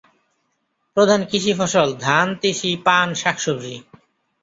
[0.97, 3.75] প্রধান কৃষি ফসল ধান, তিসি, পান, শাকসবজি।